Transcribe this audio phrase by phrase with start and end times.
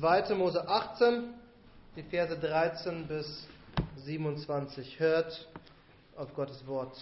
[0.00, 0.34] 2.
[0.34, 1.32] Mose 18,
[1.96, 3.46] die Verse 13 bis
[3.96, 5.00] 27.
[5.00, 5.48] Hört
[6.16, 6.94] auf Gottes Wort.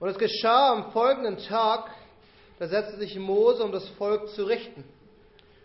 [0.00, 1.88] Und es geschah am folgenden Tag,
[2.58, 4.82] da setzte sich Mose, um das Volk zu richten.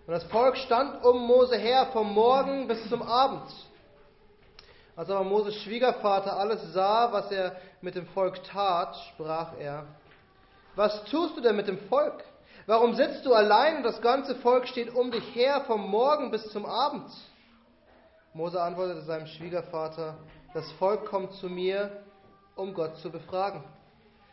[0.06, 3.52] Und das Volk stand um Mose her vom Morgen bis zum Abend.
[4.96, 9.88] Als aber Moses Schwiegervater alles sah, was er mit dem Volk tat, sprach er,
[10.76, 12.24] was tust du denn mit dem Volk?
[12.68, 16.50] Warum sitzt du allein und das ganze Volk steht um dich her vom Morgen bis
[16.50, 17.10] zum Abend?
[18.34, 20.18] Mose antwortete seinem Schwiegervater,
[20.54, 22.04] das Volk kommt zu mir,
[22.58, 23.64] um Gott zu befragen.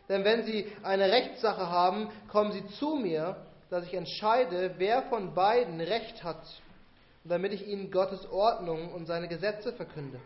[0.09, 3.36] Denn wenn sie eine Rechtssache haben, kommen sie zu mir,
[3.70, 6.42] dass ich entscheide, wer von beiden Recht hat,
[7.23, 10.20] damit ich ihnen Gottes Ordnung und seine Gesetze verkünde.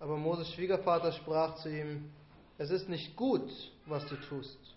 [0.00, 2.12] Aber Moses Schwiegervater sprach zu ihm,
[2.58, 3.50] es ist nicht gut,
[3.86, 4.75] was du tust.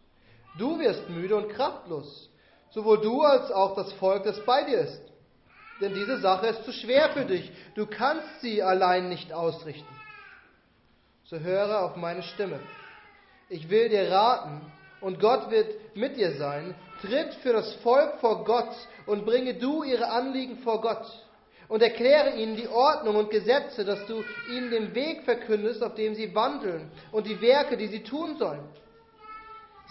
[0.58, 2.30] Du wirst müde und kraftlos,
[2.71, 5.02] sowohl du als auch das Volk, das bei dir ist.
[5.81, 7.52] Denn diese Sache ist zu schwer für dich.
[7.76, 9.96] Du kannst sie allein nicht ausrichten.
[11.23, 12.60] So höre auf meine Stimme.
[13.49, 14.62] Ich will dir raten,
[15.01, 16.76] und Gott wird mit dir sein.
[17.01, 21.05] Tritt für das Volk vor Gott und bringe du ihre Anliegen vor Gott
[21.70, 26.16] und erkläre ihnen die Ordnung und Gesetze, dass du ihnen den Weg verkündest, auf dem
[26.16, 28.68] sie wandeln und die Werke, die sie tun sollen.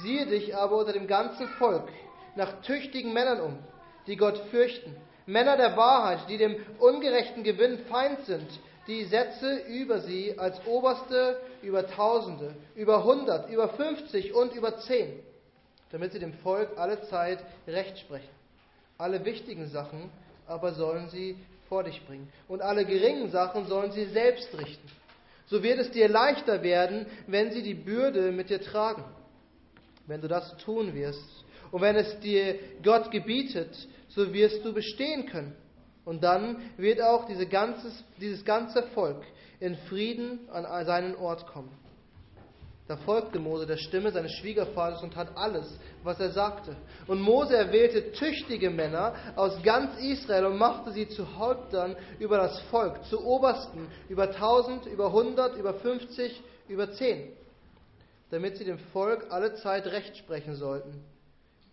[0.02, 1.88] Siehe dich aber unter dem ganzen Volk
[2.36, 3.58] nach tüchtigen Männern um,
[4.06, 4.94] die Gott fürchten,
[5.26, 8.48] Männer der Wahrheit, die dem ungerechten Gewinn feind sind,
[8.86, 15.20] die Sätze über sie als Oberste über Tausende, über hundert, über fünfzig und über zehn,
[15.90, 18.28] damit sie dem Volk alle Zeit Recht sprechen.
[18.96, 20.10] Alle wichtigen Sachen
[20.46, 21.36] aber sollen sie
[21.68, 22.32] vor dich bringen.
[22.48, 24.88] Und alle geringen Sachen sollen sie selbst richten.
[25.46, 29.04] So wird es dir leichter werden, wenn sie die Bürde mit dir tragen.
[30.08, 33.76] Wenn du das tun wirst und wenn es dir Gott gebietet,
[34.08, 35.54] so wirst du bestehen können.
[36.04, 39.22] Und dann wird auch diese ganzes, dieses ganze Volk
[39.60, 41.70] in Frieden an seinen Ort kommen.
[42.86, 46.74] Da folgte Mose der Stimme seines Schwiegervaters und tat alles, was er sagte.
[47.06, 52.58] Und Mose erwählte tüchtige Männer aus ganz Israel und machte sie zu Häuptern über das
[52.70, 57.32] Volk, zu Obersten, über tausend, über hundert, über fünfzig, über zehn,
[58.30, 61.02] damit sie dem Volk alle Zeit Recht sprechen sollten.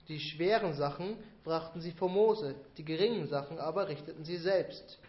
[0.07, 4.99] Die schweren Sachen brachten sie vor Mose, die geringen Sachen aber richteten sie selbst.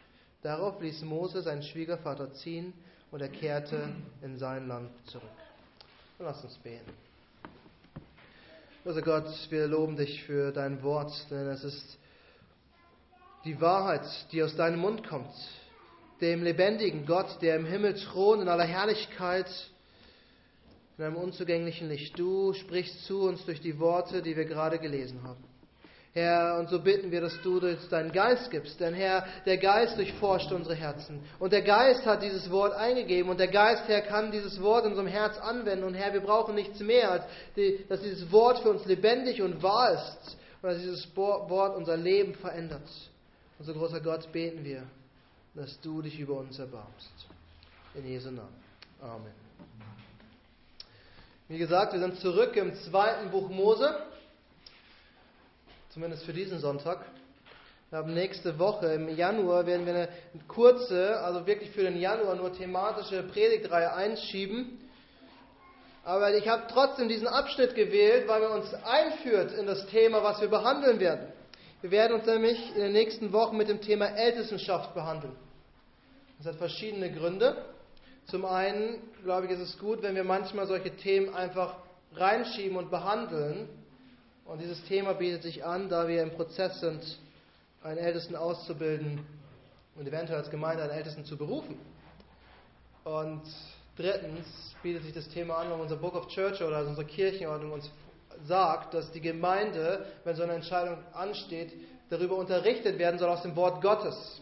[0.42, 2.72] Darauf ließ Mose seinen Schwiegervater ziehen
[3.10, 3.88] und er kehrte
[4.22, 5.28] in sein Land zurück.
[6.18, 6.92] Lass uns beten.
[8.84, 11.98] Also Gott, wir loben dich für dein Wort, denn es ist
[13.44, 15.34] die Wahrheit, die aus deinem Mund kommt,
[16.20, 19.48] dem lebendigen Gott, der im Himmel thront in aller Herrlichkeit,
[20.98, 22.18] in einem unzugänglichen Licht.
[22.18, 25.44] Du sprichst zu uns durch die Worte, die wir gerade gelesen haben.
[26.16, 28.80] Herr, und so bitten wir, dass du uns deinen Geist gibst.
[28.80, 31.20] Denn Herr, der Geist durchforscht unsere Herzen.
[31.38, 33.28] Und der Geist hat dieses Wort eingegeben.
[33.30, 35.84] Und der Geist, Herr, kann dieses Wort in unserem Herz anwenden.
[35.84, 37.24] Und Herr, wir brauchen nichts mehr, als
[37.54, 40.38] die, dass dieses Wort für uns lebendig und wahr ist.
[40.62, 42.88] Und dass dieses Wort unser Leben verändert.
[43.58, 44.84] Und so großer Gott beten wir,
[45.54, 47.12] dass du dich über uns erbarmst.
[47.94, 48.56] In Jesu Namen.
[49.02, 49.45] Amen.
[51.48, 53.96] Wie gesagt, wir sind zurück im zweiten Buch Mose
[55.90, 57.06] zumindest für diesen Sonntag.
[57.90, 60.08] Wir haben nächste Woche im Januar werden wir eine
[60.48, 64.90] kurze, also wirklich für den Januar nur thematische Predigtreihe einschieben.
[66.02, 70.40] Aber ich habe trotzdem diesen Abschnitt gewählt, weil er uns einführt in das Thema, was
[70.40, 71.28] wir behandeln werden.
[71.80, 75.36] Wir werden uns nämlich in den nächsten Wochen mit dem Thema Ältestenschaft behandeln.
[76.38, 77.56] Das hat verschiedene Gründe.
[78.26, 81.76] Zum einen, glaube ich, ist es gut, wenn wir manchmal solche Themen einfach
[82.12, 83.68] reinschieben und behandeln,
[84.46, 87.18] und dieses Thema bietet sich an, da wir im Prozess sind,
[87.82, 89.20] einen Ältesten auszubilden
[89.96, 91.76] und eventuell als Gemeinde einen Ältesten zu berufen.
[93.04, 93.42] Und
[93.96, 94.46] drittens
[94.82, 97.90] bietet sich das Thema an, wenn unser Book of Church oder also unsere Kirchenordnung uns
[98.46, 101.72] sagt, dass die Gemeinde, wenn so eine Entscheidung ansteht,
[102.08, 104.40] darüber unterrichtet werden soll aus dem Wort Gottes.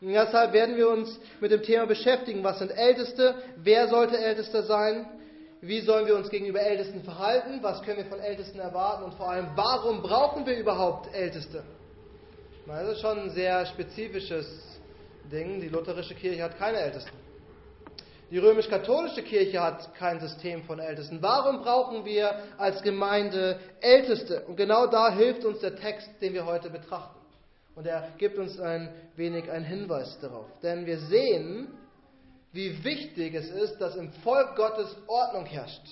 [0.00, 4.62] Und deshalb werden wir uns mit dem Thema beschäftigen, was sind Älteste, wer sollte Ältester
[4.64, 5.06] sein,
[5.66, 7.60] wie sollen wir uns gegenüber Ältesten verhalten?
[7.62, 9.04] Was können wir von Ältesten erwarten?
[9.04, 11.62] Und vor allem, warum brauchen wir überhaupt Älteste?
[12.66, 14.46] Das ist schon ein sehr spezifisches
[15.32, 15.62] Ding.
[15.62, 17.12] Die lutherische Kirche hat keine Ältesten.
[18.30, 21.22] Die römisch-katholische Kirche hat kein System von Ältesten.
[21.22, 24.42] Warum brauchen wir als Gemeinde Älteste?
[24.46, 27.23] Und genau da hilft uns der Text, den wir heute betrachten.
[27.74, 30.46] Und er gibt uns ein wenig einen Hinweis darauf.
[30.62, 31.68] Denn wir sehen,
[32.52, 35.82] wie wichtig es ist, dass im Volk Gottes Ordnung herrscht.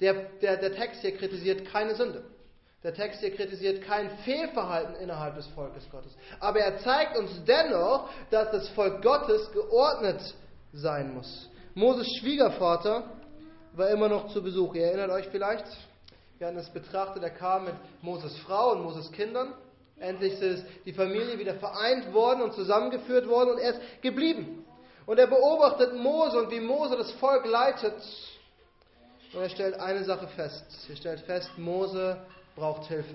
[0.00, 2.22] Der, der, der Text hier kritisiert keine Sünde.
[2.84, 6.12] Der Text hier kritisiert kein Fehlverhalten innerhalb des Volkes Gottes.
[6.38, 10.20] Aber er zeigt uns dennoch, dass das Volk Gottes geordnet
[10.72, 11.50] sein muss.
[11.74, 13.10] Moses Schwiegervater
[13.72, 14.74] war immer noch zu Besuch.
[14.76, 15.66] Ihr erinnert euch vielleicht?
[16.38, 19.54] Wir hatten es betrachtet, er kam mit Moses Frau und Moses Kindern.
[20.00, 24.64] Endlich ist die Familie wieder vereint worden und zusammengeführt worden und er ist geblieben.
[25.06, 27.94] Und er beobachtet Mose und wie Mose das Volk leitet.
[29.32, 30.64] Und er stellt eine Sache fest.
[30.88, 32.18] Er stellt fest, Mose
[32.54, 33.14] braucht Hilfe.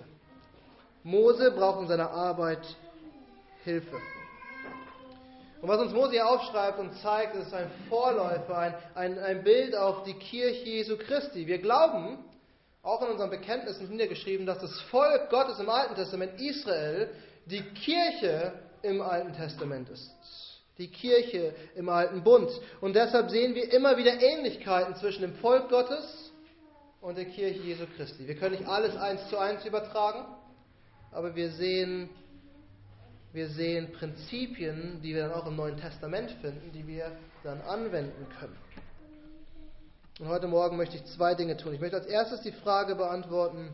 [1.03, 2.65] Mose braucht in seiner Arbeit
[3.63, 3.97] Hilfe.
[5.61, 9.75] Und was uns Mose hier aufschreibt und zeigt, ist ein Vorläufer, ein, ein, ein Bild
[9.75, 11.47] auf die Kirche Jesu Christi.
[11.47, 12.17] Wir glauben,
[12.83, 17.09] auch in unseren Bekenntnissen niedergeschrieben, dass das Volk Gottes im Alten Testament, Israel,
[17.45, 20.11] die Kirche im Alten Testament ist.
[20.77, 22.49] Die Kirche im Alten Bund.
[22.81, 26.31] Und deshalb sehen wir immer wieder Ähnlichkeiten zwischen dem Volk Gottes
[26.99, 28.27] und der Kirche Jesu Christi.
[28.27, 30.25] Wir können nicht alles eins zu eins übertragen,
[31.11, 32.09] aber wir sehen,
[33.31, 37.11] wir sehen Prinzipien, die wir dann auch im Neuen Testament finden, die wir
[37.43, 38.57] dann anwenden können.
[40.19, 41.73] Und heute Morgen möchte ich zwei Dinge tun.
[41.73, 43.73] Ich möchte als erstes die Frage beantworten,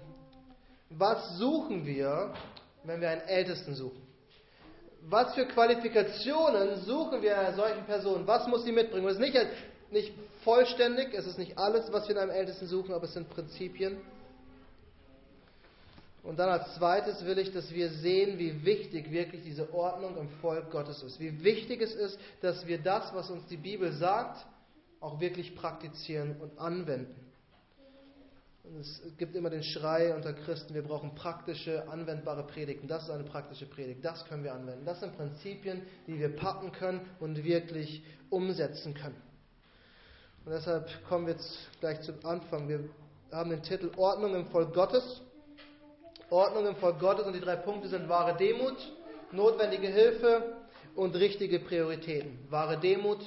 [0.90, 2.34] was suchen wir,
[2.86, 4.02] wenn wir einen Ältesten suchen?
[5.02, 8.26] Was für Qualifikationen suchen wir einer solchen Person?
[8.26, 9.06] Was muss sie mitbringen?
[9.08, 9.38] Es ist nicht,
[9.92, 10.14] nicht
[10.44, 13.98] vollständig, es ist nicht alles, was wir in einem Ältesten suchen, aber es sind Prinzipien.
[16.24, 20.30] Und dann als zweites will ich, dass wir sehen, wie wichtig wirklich diese Ordnung im
[20.42, 21.20] Volk Gottes ist.
[21.20, 24.46] Wie wichtig es ist, dass wir das, was uns die Bibel sagt,
[25.02, 27.16] auch wirklich praktizieren und anwenden.
[28.64, 32.88] Und es gibt immer den Schrei unter Christen, wir brauchen praktische, anwendbare Predigten.
[32.88, 34.86] Das ist eine praktische Predigt, das können wir anwenden.
[34.86, 39.20] Das sind Prinzipien, die wir packen können und wirklich umsetzen können.
[40.46, 42.68] Und deshalb kommen wir jetzt gleich zum Anfang.
[42.68, 42.90] Wir
[43.32, 45.22] haben den Titel Ordnung im Volk Gottes.
[46.30, 48.78] Ordnung im Volk Gottes und die drei Punkte sind wahre Demut,
[49.32, 50.58] notwendige Hilfe
[50.96, 52.38] und richtige Prioritäten.
[52.50, 53.20] Wahre Demut,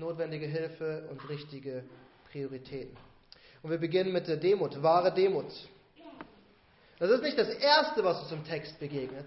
[0.00, 1.84] notwendige Hilfe und richtige
[2.30, 2.96] Prioritäten.
[3.62, 5.52] Und wir beginnen mit der Demut, wahre Demut.
[6.98, 9.26] Das ist nicht das Erste, was uns im Text begegnet,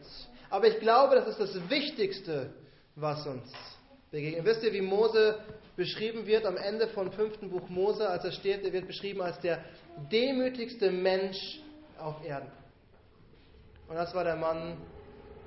[0.49, 2.51] aber ich glaube, das ist das Wichtigste,
[2.95, 3.51] was uns
[4.11, 4.45] begegnet.
[4.45, 5.39] Wisst ihr, wie Mose
[5.75, 9.39] beschrieben wird am Ende vom fünften Buch Mose, als er steht, er wird beschrieben als
[9.39, 9.63] der
[10.11, 11.59] demütigste Mensch
[11.97, 12.51] auf Erden.
[13.87, 14.77] Und das war der Mann,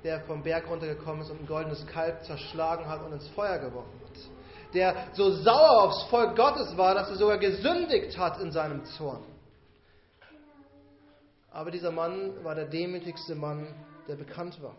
[0.07, 3.99] der vom Berg runtergekommen ist und ein goldenes Kalb zerschlagen hat und ins Feuer geworfen
[4.03, 4.07] hat
[4.73, 9.23] der so sauer aufs Volk Gottes war, dass er sogar gesündigt hat in seinem Zorn.
[11.51, 13.67] Aber dieser Mann war der demütigste Mann,
[14.07, 14.75] der bekannt war.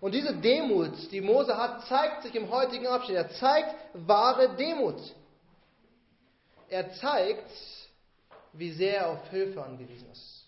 [0.00, 3.16] Und diese Demut, die Mose hat, zeigt sich im heutigen Abschnitt.
[3.16, 5.00] Er zeigt wahre Demut.
[6.68, 7.50] Er zeigt,
[8.52, 10.41] wie sehr er auf Hilfe angewiesen ist.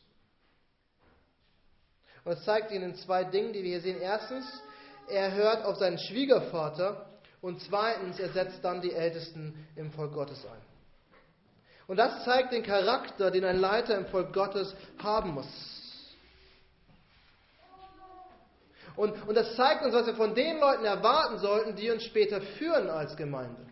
[2.25, 4.01] Und es zeigt ihnen zwei Dinge, die wir hier sehen.
[4.01, 4.45] Erstens,
[5.09, 7.07] er hört auf seinen Schwiegervater
[7.43, 10.63] und zweitens, er setzt dann die Ältesten im Volk Gottes ein.
[11.87, 15.75] Und das zeigt den Charakter, den ein Leiter im Volk Gottes haben muss.
[18.97, 22.41] Und, und das zeigt uns, was wir von den Leuten erwarten sollten, die uns später
[22.41, 23.67] führen als Gemeinde.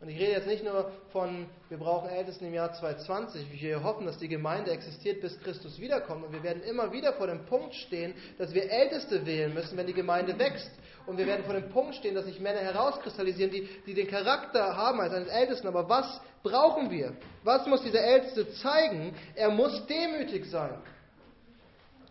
[0.00, 3.60] Und ich rede jetzt nicht nur von, wir brauchen Ältesten im Jahr 2020.
[3.60, 6.26] Wir hoffen, dass die Gemeinde existiert, bis Christus wiederkommt.
[6.26, 9.86] Und wir werden immer wieder vor dem Punkt stehen, dass wir Älteste wählen müssen, wenn
[9.86, 10.70] die Gemeinde wächst.
[11.06, 14.76] Und wir werden vor dem Punkt stehen, dass sich Männer herauskristallisieren, die, die den Charakter
[14.76, 15.66] haben als eines Ältesten.
[15.66, 17.16] Aber was brauchen wir?
[17.42, 19.14] Was muss dieser Älteste zeigen?
[19.34, 20.78] Er muss demütig sein.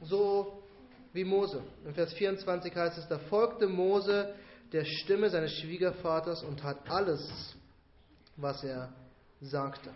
[0.02, 0.64] So
[1.14, 1.62] wie Mose.
[1.86, 4.34] In Vers 24 heißt es, da folgte Mose
[4.72, 7.56] der Stimme seines Schwiegervaters und tat alles,
[8.38, 8.90] was er
[9.42, 9.92] sagte.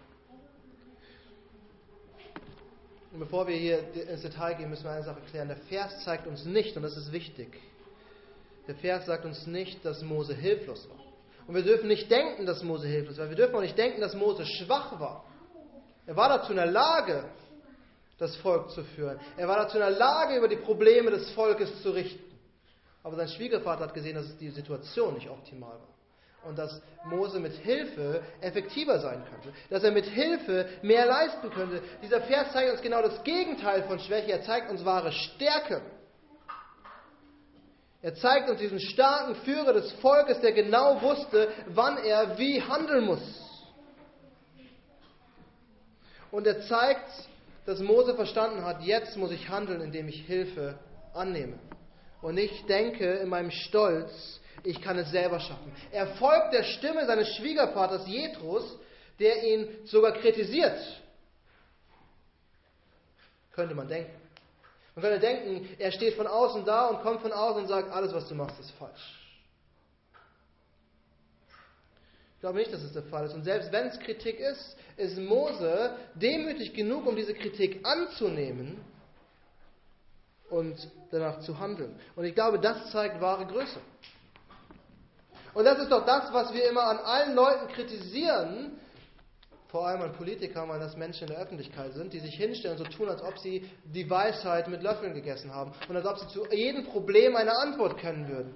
[3.12, 5.48] Und bevor wir hier ins Detail gehen, müssen wir eine Sache klären.
[5.48, 7.60] Der Vers zeigt uns nicht, und das ist wichtig,
[8.68, 11.00] der Vers sagt uns nicht, dass Mose hilflos war.
[11.48, 13.28] Und wir dürfen nicht denken, dass Mose hilflos war.
[13.28, 15.26] Wir dürfen auch nicht denken, dass Mose schwach war.
[16.06, 17.26] Er war dazu in der Lage,
[18.20, 19.20] das Volk zu führen.
[19.38, 22.24] Er war dazu in der Lage, über die Probleme des Volkes zu richten.
[23.02, 25.99] Aber sein Schwiegervater hat gesehen, dass die Situation nicht optimal war
[26.44, 31.82] und dass Mose mit Hilfe effektiver sein könnte, dass er mit Hilfe mehr leisten könnte.
[32.02, 35.82] Dieser Vers zeigt uns genau das Gegenteil von Schwäche, er zeigt uns wahre Stärke.
[38.02, 43.06] Er zeigt uns diesen starken Führer des Volkes, der genau wusste, wann er wie handeln
[43.06, 43.22] muss.
[46.32, 47.10] Und er zeigt,
[47.66, 50.80] dass Mose verstanden hat, jetzt muss ich handeln, indem ich Hilfe
[51.14, 51.60] annehme.
[52.22, 55.72] Und ich denke in meinem Stolz, ich kann es selber schaffen.
[55.92, 58.78] Er folgt der Stimme seines Schwiegervaters Jetrus,
[59.20, 60.80] der ihn sogar kritisiert.
[63.52, 64.12] Könnte man denken.
[64.96, 68.14] Man könnte denken, er steht von außen da und kommt von außen und sagt, alles,
[68.14, 69.16] was du machst, ist falsch.
[72.36, 73.34] Ich glaube nicht, dass es der Fall ist.
[73.34, 78.80] Und selbst wenn es Kritik ist, ist Mose demütig genug, um diese Kritik anzunehmen
[80.50, 80.76] und
[81.12, 82.00] danach zu handeln.
[82.16, 83.80] Und ich glaube, das zeigt wahre Größe.
[85.54, 88.80] Und das ist doch das, was wir immer an allen Leuten kritisieren,
[89.68, 92.86] vor allem an Politikern, weil das Menschen in der Öffentlichkeit sind, die sich hinstellen und
[92.86, 96.28] so tun, als ob sie die Weisheit mit Löffeln gegessen haben und als ob sie
[96.28, 98.56] zu jedem Problem eine Antwort kennen würden.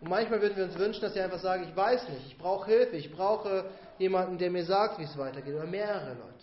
[0.00, 2.68] Und manchmal würden wir uns wünschen, dass sie einfach sagen, ich weiß nicht, ich brauche
[2.68, 3.66] Hilfe, ich brauche
[3.98, 6.42] jemanden, der mir sagt, wie es weitergeht, oder mehrere Leute.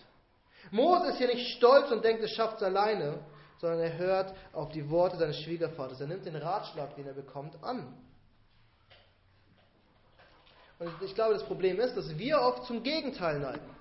[0.70, 3.18] Mose ist hier nicht stolz und denkt, es schafft es alleine,
[3.58, 6.00] sondern er hört auf die Worte seines Schwiegervaters.
[6.00, 7.94] Er nimmt den Ratschlag, den er bekommt, an.
[10.80, 13.76] Und ich glaube, das Problem ist, dass wir oft zum Gegenteil neigen.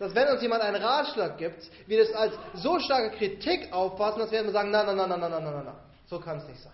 [0.00, 4.32] Dass wenn uns jemand einen Ratschlag gibt, wir das als so starke Kritik auffassen, dass
[4.32, 5.74] wir immer sagen, nein, nein, nein, nein, nein, nein, nein, nein,
[6.06, 6.72] so kann es nicht sein.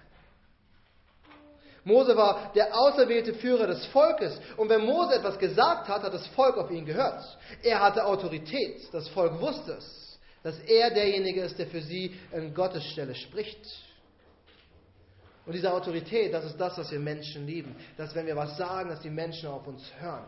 [1.84, 4.38] Mose war der auserwählte Führer des Volkes.
[4.56, 7.22] Und wenn Mose etwas gesagt hat, hat das Volk auf ihn gehört.
[7.62, 8.88] Er hatte Autorität.
[8.92, 13.60] Das Volk wusste es, dass er derjenige ist, der für sie in Gottes Stelle spricht.
[15.50, 17.74] Und diese Autorität, das ist das, was wir Menschen lieben.
[17.96, 20.22] Dass wenn wir was sagen, dass die Menschen auf uns hören.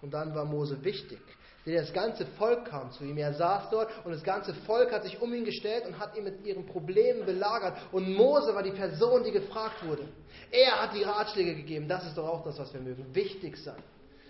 [0.00, 1.20] Und dann war Mose wichtig.
[1.66, 3.18] Denn das ganze Volk kam zu ihm.
[3.18, 6.24] Er saß dort und das ganze Volk hat sich um ihn gestellt und hat ihn
[6.24, 7.76] mit ihren Problemen belagert.
[7.92, 10.08] Und Mose war die Person, die gefragt wurde.
[10.50, 11.86] Er hat die Ratschläge gegeben.
[11.86, 13.14] Das ist doch auch das, was wir mögen.
[13.14, 13.82] Wichtig sein.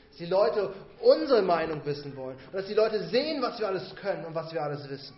[0.08, 2.36] Dass die Leute unsere Meinung wissen wollen.
[2.46, 5.14] Und dass die Leute sehen, was wir alles können und was wir alles wissen.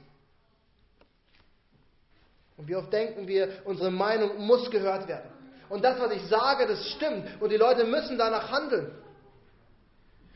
[2.57, 5.31] Und wie oft denken wir, unsere Meinung muss gehört werden.
[5.69, 7.41] Und das, was ich sage, das stimmt.
[7.41, 8.93] Und die Leute müssen danach handeln.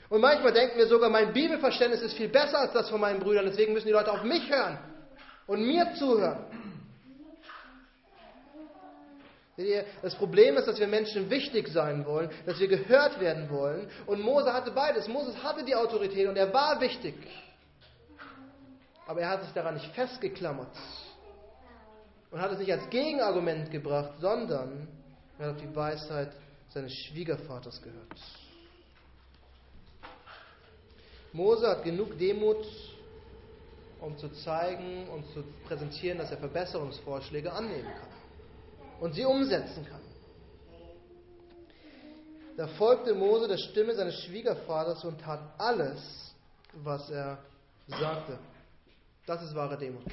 [0.09, 3.45] Und manchmal denken wir sogar, mein Bibelverständnis ist viel besser als das von meinen Brüdern,
[3.45, 4.79] deswegen müssen die Leute auf mich hören
[5.47, 6.45] und mir zuhören.
[10.03, 13.91] Das Problem ist, dass wir Menschen wichtig sein wollen, dass wir gehört werden wollen.
[14.07, 15.09] Und Mose hatte beides.
[15.09, 17.15] Moses hatte die Autorität und er war wichtig.
[19.07, 20.69] Aber er hat sich daran nicht festgeklammert
[22.37, 24.87] und hat es nicht als Gegenargument gebracht, sondern
[25.39, 26.33] er hat auf die Weisheit
[26.69, 28.15] seines Schwiegervaters gehört.
[31.33, 32.63] Mose hat genug Demut,
[34.03, 40.03] um zu zeigen und zu präsentieren, dass er Verbesserungsvorschläge annehmen kann und sie umsetzen kann.
[42.59, 46.35] Da folgte Mose der Stimme seines Schwiegervaters und tat alles,
[46.75, 47.39] was er
[47.87, 48.39] sagte.
[49.25, 50.05] Das ist wahre Demut.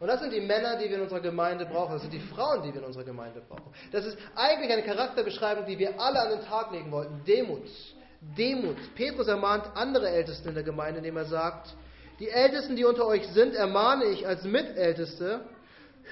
[0.00, 1.92] Und das sind die Männer, die wir in unserer Gemeinde brauchen.
[1.92, 3.70] Das sind die Frauen, die wir in unserer Gemeinde brauchen.
[3.92, 7.22] Das ist eigentlich eine Charakterbeschreibung, die wir alle an den Tag legen wollten.
[7.26, 7.68] Demut.
[8.36, 8.78] Demut.
[8.94, 11.74] Petrus ermahnt andere Ältesten in der Gemeinde, indem er sagt,
[12.18, 15.42] die Ältesten, die unter euch sind, ermahne ich als Mitälteste,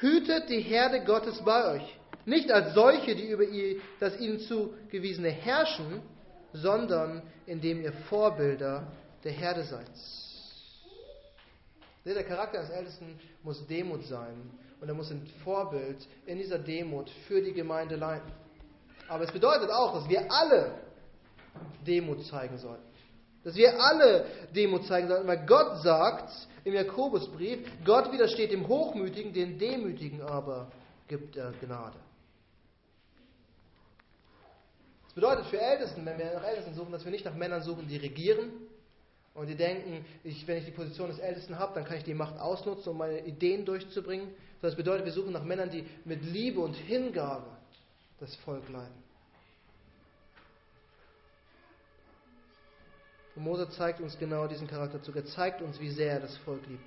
[0.01, 1.99] hütet die Herde Gottes bei euch.
[2.27, 3.45] Nicht als solche, die über
[4.01, 6.03] das ihnen zugewiesene herrschen,
[6.53, 8.87] sondern indem ihr Vorbilder
[9.25, 9.91] der Herde seid.
[12.15, 14.51] Der Charakter des Ältesten muss Demut sein
[14.81, 18.33] und er muss ein Vorbild in dieser Demut für die Gemeinde leiten.
[19.09, 20.73] Aber es bedeutet auch, dass wir alle
[21.87, 22.83] Demut zeigen sollten.
[23.45, 26.31] Dass wir alle Demut zeigen sollten, weil Gott sagt
[26.65, 30.71] im Jakobusbrief, Gott widersteht dem Hochmütigen, den Demütigen aber
[31.09, 31.99] gibt er Gnade.
[35.05, 37.87] Das bedeutet für Ältesten, wenn wir nach Ältesten suchen, dass wir nicht nach Männern suchen,
[37.87, 38.51] die regieren
[39.39, 42.15] und die denken, ich, wenn ich die Position des Ältesten habe, dann kann ich die
[42.15, 44.31] Macht ausnutzen, um meine Ideen durchzubringen.
[44.61, 47.47] Das bedeutet, wir suchen nach Männern, die mit Liebe und Hingabe
[48.19, 49.09] das Volk leiten.
[53.37, 55.15] Und Mose zeigt uns genau diesen Charakterzug.
[55.15, 56.83] Er zeigt uns, wie sehr er das Volk liebt.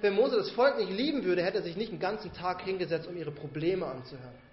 [0.00, 3.08] wenn Mose das Volk nicht lieben würde, hätte er sich nicht einen ganzen Tag hingesetzt,
[3.08, 4.51] um ihre Probleme anzuhören.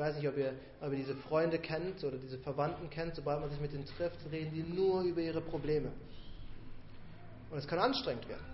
[0.00, 3.16] Ich weiß nicht, ob ihr, ob ihr diese Freunde kennt oder diese Verwandten kennt.
[3.16, 5.92] Sobald man sich mit denen trifft, reden die nur über ihre Probleme.
[7.50, 8.46] Und es kann anstrengend werden.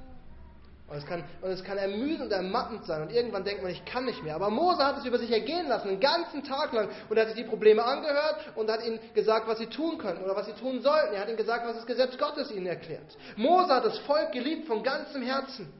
[0.89, 3.01] Und es, kann, und es kann ermüdend und ermattend sein.
[3.01, 4.35] Und irgendwann denkt man, ich kann nicht mehr.
[4.35, 6.89] Aber Mose hat es über sich ergehen lassen, einen ganzen Tag lang.
[7.09, 10.25] Und er hat sich die Probleme angehört und hat ihnen gesagt, was sie tun können
[10.25, 11.15] oder was sie tun sollten.
[11.15, 13.17] Er hat ihnen gesagt, was das Gesetz Gottes ihnen erklärt.
[13.37, 15.73] Mose hat das Volk geliebt von ganzem Herzen.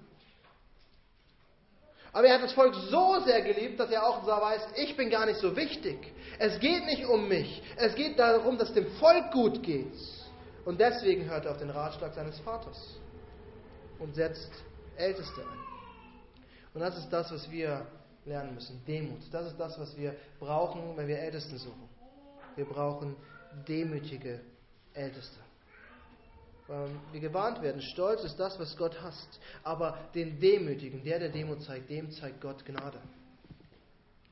[2.17, 5.27] Aber er hat das Volk so sehr geliebt, dass er auch weiß, ich bin gar
[5.27, 5.99] nicht so wichtig.
[6.39, 7.63] Es geht nicht um mich.
[7.77, 9.93] Es geht darum, dass dem Volk gut geht.
[10.65, 12.99] Und deswegen hört er auf den Ratschlag seines Vaters
[13.99, 14.51] und setzt
[14.97, 15.59] Älteste ein.
[16.73, 17.87] Und das ist das, was wir
[18.25, 18.83] lernen müssen.
[18.87, 19.21] Demut.
[19.31, 21.87] Das ist das, was wir brauchen, wenn wir Ältesten suchen.
[22.55, 23.15] Wir brauchen
[23.69, 24.41] demütige
[24.95, 25.46] Älteste.
[26.69, 29.41] Ähm, wir gewarnt werden, Stolz ist das, was Gott hasst.
[29.63, 32.99] Aber den Demütigen, der der Demut zeigt, dem zeigt Gott Gnade.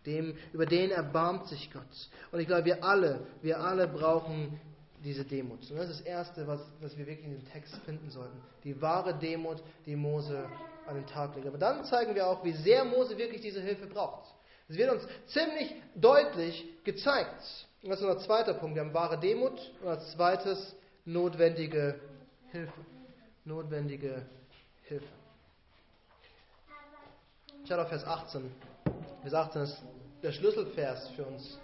[0.07, 1.83] Dem, über den erbarmt sich Gott.
[2.31, 4.61] Und ich glaube, wir alle, wir alle brauchen
[5.03, 5.71] diese Demut.
[5.71, 8.37] Und das ist das Erste, was, was wir wirklich in dem Text finden sollten.
[8.65, 10.47] Die wahre Demut, die Mose
[10.87, 11.47] an den Tag legt.
[11.47, 14.35] Aber dann zeigen wir auch, wie sehr Mose wirklich diese Hilfe braucht.
[14.69, 17.43] Es wird uns ziemlich deutlich gezeigt.
[17.83, 18.75] Und das ist unser zweiter Punkt.
[18.75, 20.75] Wir haben wahre Demut und als zweites
[21.05, 22.01] notwendige
[22.55, 22.73] Hilfe.
[23.45, 24.23] Notwendige
[24.85, 25.05] Hilfe.
[27.67, 28.49] Schaut auf Vers 18.
[29.23, 29.83] Vers 18 ist
[30.23, 31.59] der Schlüsselvers für uns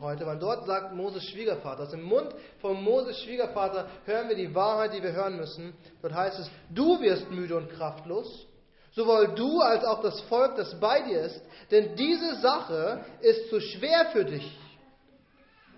[0.00, 4.52] heute, weil dort sagt Moses Schwiegervater, aus dem Mund von Moses Schwiegervater hören wir die
[4.52, 5.72] Wahrheit, die wir hören müssen.
[6.02, 8.48] Dort heißt es, du wirst müde und kraftlos,
[8.90, 13.60] sowohl du als auch das Volk, das bei dir ist, denn diese Sache ist zu
[13.60, 14.58] schwer für dich.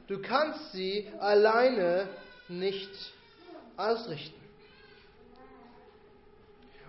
[0.07, 2.09] Du kannst sie alleine
[2.49, 2.91] nicht
[3.77, 4.46] ausrichten.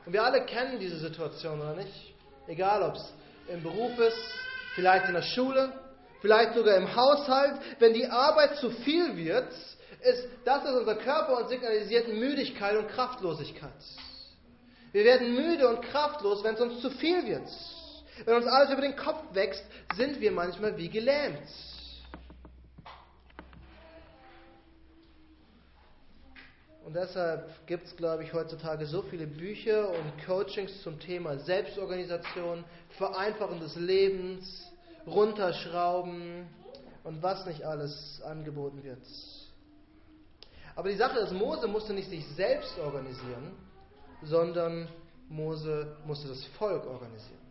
[0.07, 1.91] Und wir alle kennen diese Situation, oder nicht?
[2.47, 3.13] Egal, ob es
[3.49, 4.17] im Beruf ist,
[4.73, 5.73] vielleicht in der Schule,
[6.21, 7.59] vielleicht sogar im Haushalt.
[7.79, 9.51] Wenn die Arbeit zu viel wird,
[9.99, 13.69] ist das, was unser Körper uns signalisiert, Müdigkeit und Kraftlosigkeit.
[14.93, 17.49] Wir werden müde und kraftlos, wenn es uns zu viel wird.
[18.23, 19.65] Wenn uns alles über den Kopf wächst,
[19.97, 21.49] sind wir manchmal wie gelähmt.
[26.87, 32.63] Und deshalb gibt es, glaube ich, heutzutage so viele Bücher und Coachings zum Thema Selbstorganisation,
[32.97, 34.71] Vereinfachen des Lebens,
[35.05, 36.47] Runterschrauben
[37.03, 39.01] und was nicht alles angeboten wird.
[40.77, 43.51] Aber die Sache ist, Mose musste nicht sich selbst organisieren,
[44.23, 44.87] sondern
[45.27, 47.46] Mose musste das Volk organisieren.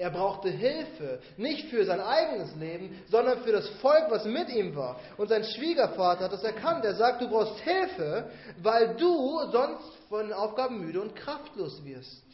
[0.00, 4.74] Er brauchte Hilfe, nicht für sein eigenes Leben, sondern für das Volk, was mit ihm
[4.74, 4.98] war.
[5.18, 6.86] Und sein Schwiegervater hat das erkannt.
[6.86, 8.30] Er sagt, du brauchst Hilfe,
[8.62, 12.24] weil du sonst von den Aufgaben müde und kraftlos wirst.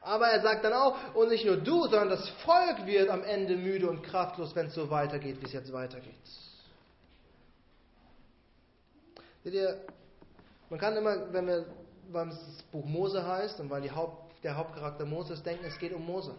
[0.00, 3.54] Aber er sagt dann auch, und nicht nur du, sondern das Volk wird am Ende
[3.54, 6.14] müde und kraftlos, wenn es so weitergeht, wie es jetzt weitergeht.
[9.44, 9.78] Seht ihr,
[10.70, 11.66] man kann immer, wenn wir,
[12.12, 15.78] weil es das Buch Mose heißt und weil die Haupt der Hauptcharakter Moses denken, es
[15.78, 16.34] geht um Mose.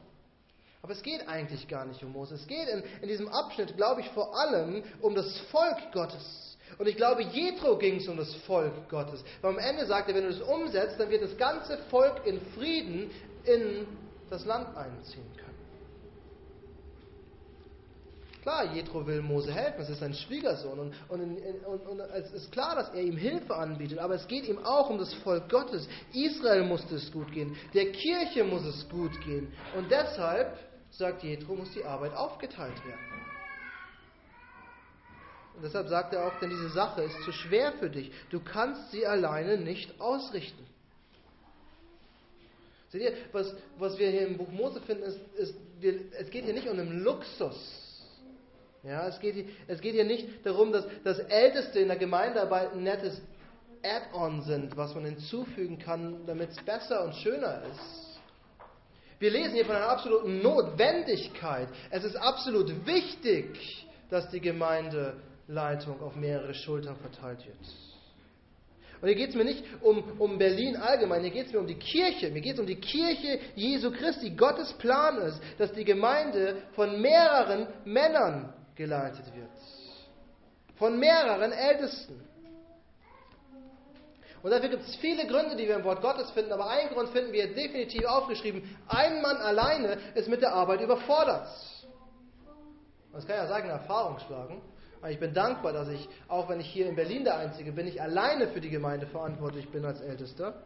[0.81, 2.35] Aber es geht eigentlich gar nicht um Mose.
[2.35, 6.57] Es geht in, in diesem Abschnitt, glaube ich, vor allem um das Volk Gottes.
[6.77, 9.23] Und ich glaube, Jethro ging es um das Volk Gottes.
[9.41, 12.39] Weil am Ende sagt er, wenn du das umsetzt, dann wird das ganze Volk in
[12.55, 13.11] Frieden
[13.43, 13.87] in
[14.29, 15.58] das Land einziehen können.
[18.41, 21.21] Klar, Jethro will Mose helfen, es ist sein Schwiegersohn und, und,
[21.65, 24.89] und, und, es ist klar, dass er ihm Hilfe anbietet, aber es geht ihm auch
[24.89, 25.89] um das Volk Gottes.
[26.13, 30.57] Israel muss es gut gehen, der Kirche muss es gut gehen und deshalb,
[30.91, 32.99] sagt Jethro, muss die Arbeit aufgeteilt werden.
[35.57, 38.91] Und deshalb sagt er auch, denn diese Sache ist zu schwer für dich, du kannst
[38.91, 40.65] sie alleine nicht ausrichten.
[42.87, 46.45] Seht ihr, was, was wir hier im Buch Mose finden, ist, ist wir, es geht
[46.45, 47.88] hier nicht um einen Luxus
[48.83, 52.83] ja, es, geht, es geht hier nicht darum, dass das Älteste in der Gemeindearbeit ein
[52.83, 53.21] nettes
[53.83, 58.19] Add-on sind, was man hinzufügen kann, damit es besser und schöner ist.
[59.19, 61.67] Wir lesen hier von einer absoluten Notwendigkeit.
[61.89, 67.57] Es ist absolut wichtig, dass die Gemeindeleitung auf mehrere Schultern verteilt wird.
[69.01, 71.67] Und hier geht es mir nicht um, um Berlin allgemein, hier geht es mir um
[71.67, 72.31] die Kirche.
[72.31, 74.31] Mir geht es um die Kirche Jesu Christi.
[74.31, 79.51] Gottes Plan ist, dass die Gemeinde von mehreren Männern geleitet wird.
[80.77, 82.17] Von mehreren Ältesten.
[84.41, 87.09] Und dafür gibt es viele Gründe, die wir im Wort Gottes finden, aber einen Grund
[87.09, 88.63] finden wir definitiv aufgeschrieben.
[88.87, 91.49] Ein Mann alleine ist mit der Arbeit überfordert.
[93.11, 94.61] Das kann ja sagen, Erfahrung schlagen.
[95.01, 97.85] Aber ich bin dankbar, dass ich, auch wenn ich hier in Berlin der Einzige bin,
[97.85, 100.63] ich alleine für die Gemeinde verantwortlich bin als Ältester.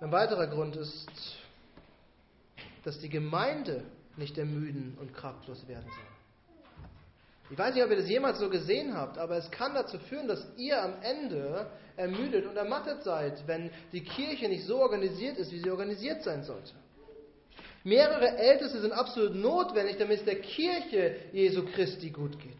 [0.00, 1.08] Ein weiterer Grund ist,
[2.84, 3.84] dass die Gemeinde
[4.16, 6.12] nicht ermüden und kraftlos werden soll.
[7.50, 10.26] Ich weiß nicht, ob ihr das jemals so gesehen habt, aber es kann dazu führen,
[10.26, 11.66] dass ihr am Ende
[11.96, 16.42] ermüdet und ermattet seid, wenn die Kirche nicht so organisiert ist, wie sie organisiert sein
[16.44, 16.72] sollte.
[17.84, 22.56] Mehrere Älteste sind absolut notwendig, damit es der Kirche Jesu Christi gut geht.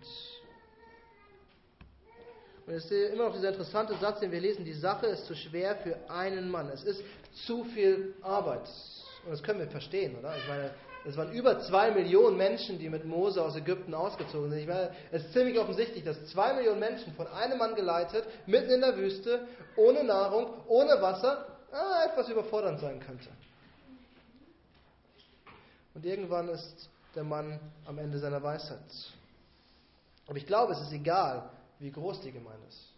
[2.67, 5.35] Und es ist immer noch dieser interessante Satz, den wir lesen, die Sache ist zu
[5.35, 6.69] schwer für einen Mann.
[6.69, 7.03] Es ist
[7.47, 8.69] zu viel Arbeit.
[9.25, 10.37] Und das können wir verstehen, oder?
[10.37, 10.71] Ich meine,
[11.05, 14.61] es waren über zwei Millionen Menschen, die mit Mose aus Ägypten ausgezogen sind.
[14.61, 18.71] Ich meine, es ist ziemlich offensichtlich, dass zwei Millionen Menschen von einem Mann geleitet, mitten
[18.71, 23.29] in der Wüste, ohne Nahrung, ohne Wasser, ah, etwas überfordernd sein könnte.
[25.95, 28.79] Und irgendwann ist der Mann am Ende seiner Weisheit.
[30.27, 32.93] Aber ich glaube, es ist egal, wie groß die Gemeinde ist.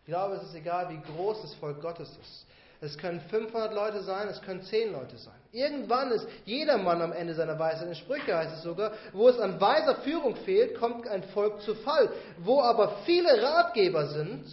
[0.00, 2.46] Ich glaube, es ist egal, wie groß das Volk Gottes ist.
[2.80, 5.34] Es können 500 Leute sein, es können 10 Leute sein.
[5.50, 7.88] Irgendwann ist jeder Mann am Ende seiner Weisheit.
[7.88, 11.74] In Sprüche heißt es sogar, wo es an weiser Führung fehlt, kommt ein Volk zu
[11.74, 12.12] Fall.
[12.38, 14.44] Wo aber viele Ratgeber sind,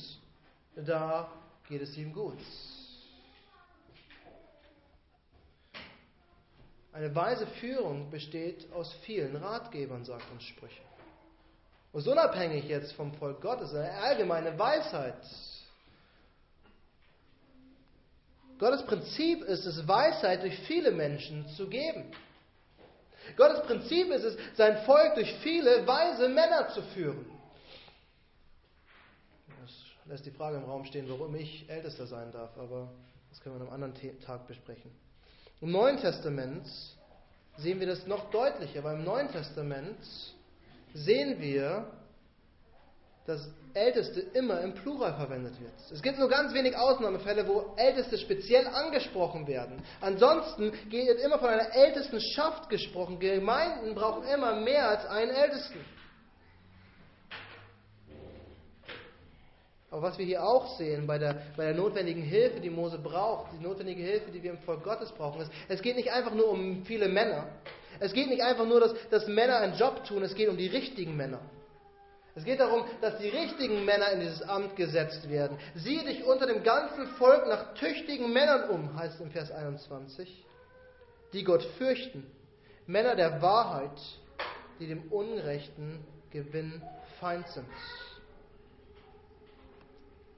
[0.75, 1.29] da
[1.67, 2.39] geht es ihm gut.
[6.93, 10.81] Eine weise Führung besteht aus vielen Ratgebern, sagt uns Sprüche.
[11.91, 15.21] Und unabhängig jetzt vom Volk Gottes, eine allgemeine Weisheit.
[18.57, 22.05] Gottes Prinzip ist es, Weisheit durch viele Menschen zu geben.
[23.35, 27.25] Gottes Prinzip ist es, sein Volk durch viele weise Männer zu führen.
[29.61, 29.71] Das
[30.05, 32.89] lässt die Frage im Raum stehen, warum ich Ältester sein darf, aber
[33.29, 34.91] das können wir an einem anderen Tag besprechen.
[35.61, 36.67] Im Neuen Testament
[37.57, 39.97] sehen wir das noch deutlicher, weil im Neuen Testament
[40.93, 41.87] sehen wir,
[43.25, 45.73] dass Älteste immer im Plural verwendet wird.
[45.91, 49.81] Es gibt nur ganz wenig Ausnahmefälle, wo Älteste speziell angesprochen werden.
[49.99, 53.19] Ansonsten geht immer von einer Ältestenschaft gesprochen.
[53.19, 55.79] Gemeinden brauchen immer mehr als einen Ältesten.
[59.89, 63.53] Aber was wir hier auch sehen bei der, bei der notwendigen Hilfe, die Mose braucht,
[63.53, 66.49] die notwendige Hilfe, die wir im Volk Gottes brauchen, ist, es geht nicht einfach nur
[66.49, 67.47] um viele Männer.
[67.99, 70.67] Es geht nicht einfach nur, dass, dass Männer einen Job tun, es geht um die
[70.67, 71.39] richtigen Männer.
[72.35, 75.57] Es geht darum, dass die richtigen Männer in dieses Amt gesetzt werden.
[75.73, 80.45] Siehe dich unter dem ganzen Volk nach tüchtigen Männern um, heißt im Vers 21,
[81.31, 82.29] die Gott fürchten.
[82.87, 83.99] Männer der Wahrheit,
[84.79, 86.81] die dem unrechten Gewinn
[87.21, 87.65] feind sind.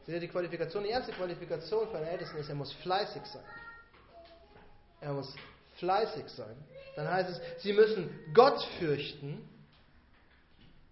[0.06, 0.84] Seht ihr die Qualifikation?
[0.84, 3.44] Die erste Qualifikation für einen Ältesten ist, er muss fleißig sein.
[5.02, 5.36] Er muss
[5.78, 6.56] fleißig sein.
[6.96, 9.50] Dann heißt es, sie müssen Gott fürchten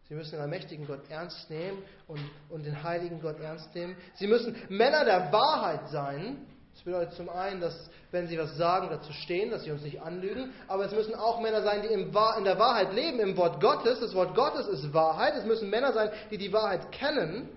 [0.08, 3.96] Sie müssen den allmächtigen Gott ernst nehmen und, und den heiligen Gott ernst nehmen.
[4.16, 6.46] Sie müssen Männer der Wahrheit sein.
[6.74, 10.02] Das bedeutet zum einen, dass, wenn sie was sagen, dazu stehen, dass sie uns nicht
[10.02, 10.54] anlügen.
[10.68, 14.00] Aber es müssen auch Männer sein, die in der Wahrheit leben, im Wort Gottes.
[14.00, 15.36] Das Wort Gottes ist Wahrheit.
[15.38, 17.50] Es müssen Männer sein, die die Wahrheit kennen.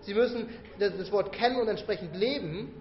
[0.00, 2.74] Sie müssen das Wort kennen und entsprechend leben.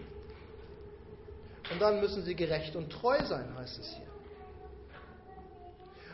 [1.71, 4.12] Und dann müssen sie gerecht und treu sein, heißt es hier.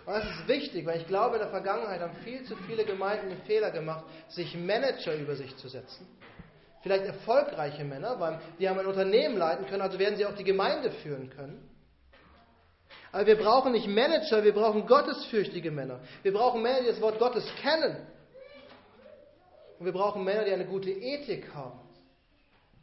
[0.10, 3.30] Und das ist wichtig, weil ich glaube, in der Vergangenheit haben viel zu viele Gemeinden
[3.30, 6.08] den Fehler gemacht, sich Manager über sich zu setzen.
[6.82, 10.44] Vielleicht erfolgreiche Männer, weil die haben ein Unternehmen leiten können, also werden sie auch die
[10.44, 11.70] Gemeinde führen können.
[13.12, 16.00] Aber wir brauchen nicht Manager, wir brauchen gottesfürchtige Männer.
[16.24, 17.96] Wir brauchen Männer, die das Wort Gottes kennen.
[19.78, 21.82] Und wir brauchen Männer, die eine gute Ethik haben.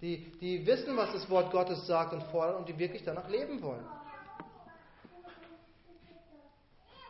[0.00, 3.60] Die, die wissen, was das Wort Gottes sagt und fordert und die wirklich danach leben
[3.62, 3.84] wollen.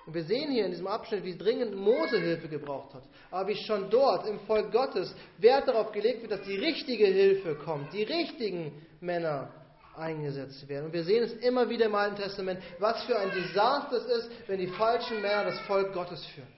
[0.07, 3.03] Und wir sehen hier in diesem Abschnitt, wie dringend Mose Hilfe gebraucht hat.
[3.31, 7.57] Aber wie schon dort im Volk Gottes Wert darauf gelegt wird, dass die richtige Hilfe
[7.57, 9.53] kommt, die richtigen Männer
[9.97, 10.87] eingesetzt werden.
[10.87, 14.31] Und wir sehen es immer wieder im Alten Testament, was für ein Desaster es ist,
[14.47, 16.49] wenn die falschen Männer das Volk Gottes führen.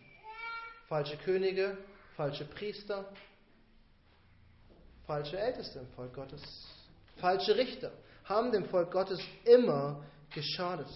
[0.88, 1.78] Falsche Könige,
[2.16, 3.06] falsche Priester,
[5.06, 6.42] falsche Älteste im Volk Gottes,
[7.16, 7.92] falsche Richter
[8.24, 10.88] haben dem Volk Gottes immer geschadet.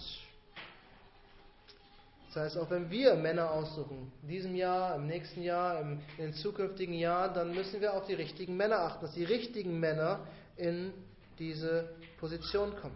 [2.33, 6.25] Das heißt, auch wenn wir Männer aussuchen, in diesem Jahr, im nächsten Jahr, im, in
[6.25, 10.19] den zukünftigen Jahren, dann müssen wir auf die richtigen Männer achten, dass die richtigen Männer
[10.57, 10.91] in
[11.37, 12.95] diese Position kommen.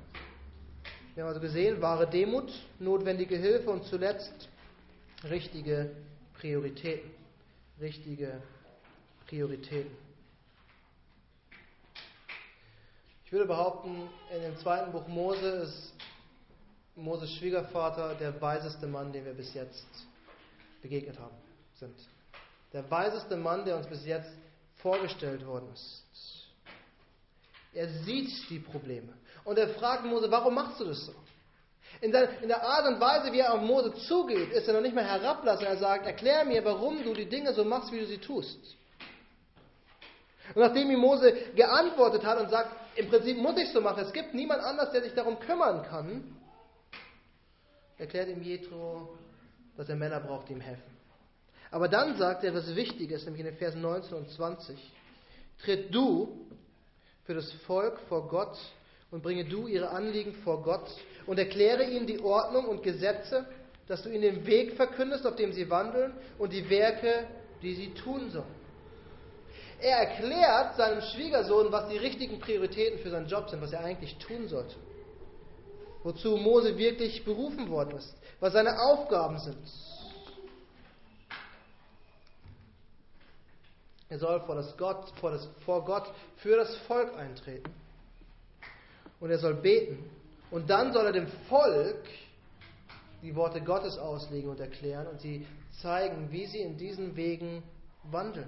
[1.13, 4.49] Wir haben also gesehen, wahre Demut, notwendige Hilfe und zuletzt
[5.23, 5.91] richtige
[6.39, 7.11] Prioritäten.
[7.79, 8.41] Richtige
[9.27, 9.91] Prioritäten.
[13.23, 15.93] Ich würde behaupten, in dem zweiten Buch Mose ist
[16.97, 19.85] Moses Schwiegervater der weiseste Mann, den wir bis jetzt
[20.81, 21.35] begegnet haben,
[21.75, 21.95] sind.
[22.73, 24.31] Der weiseste Mann, der uns bis jetzt
[24.77, 26.03] vorgestellt worden ist.
[27.73, 29.13] Er sieht die Probleme.
[29.43, 31.13] Und er fragt Mose, warum machst du das so?
[32.01, 34.81] In der, in der Art und Weise, wie er auf Mose zugeht, ist er noch
[34.81, 35.67] nicht mehr herablassend.
[35.67, 38.75] Er sagt, erklär mir, warum du die Dinge so machst, wie du sie tust.
[40.55, 44.13] Und nachdem ihm Mose geantwortet hat und sagt, im Prinzip muss ich so machen, es
[44.13, 46.36] gibt niemand anders, der sich darum kümmern kann,
[47.97, 49.17] erklärt ihm Jethro,
[49.75, 50.97] dass er Männer braucht, die ihm helfen.
[51.71, 54.77] Aber dann sagt er etwas Wichtiges, nämlich in den Versen 19 und 20.
[55.59, 56.47] Tritt du
[57.25, 58.57] für das Volk vor Gott
[59.11, 60.89] und bringe du ihre Anliegen vor Gott
[61.25, 63.45] und erkläre ihnen die Ordnung und Gesetze,
[63.87, 67.27] dass du ihnen den Weg verkündest, auf dem sie wandeln und die Werke,
[67.61, 68.57] die sie tun sollen.
[69.79, 74.17] Er erklärt seinem Schwiegersohn, was die richtigen Prioritäten für seinen Job sind, was er eigentlich
[74.17, 74.75] tun sollte
[76.07, 79.57] wozu Mose wirklich berufen worden ist, was seine Aufgaben sind.
[84.07, 87.73] Er soll vor, das Gott, vor, das, vor Gott für das Volk eintreten.
[89.19, 90.09] Und er soll beten.
[90.49, 92.05] Und dann soll er dem Volk
[93.21, 95.45] die Worte Gottes auslegen und erklären und sie
[95.81, 97.63] zeigen, wie sie in diesen Wegen
[98.03, 98.47] wandeln.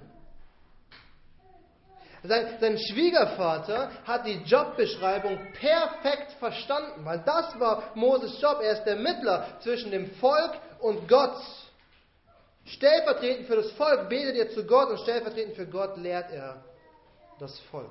[2.22, 8.60] Sein, sein, Schwiegervater hat die Jobbeschreibung perfekt verstanden, weil das war Moses Job.
[8.62, 11.40] Er ist der Mittler zwischen dem Volk und Gott.
[12.66, 16.62] Stellvertretend für das Volk betet er zu Gott und stellvertretend für Gott lehrt er
[17.38, 17.90] das Volk.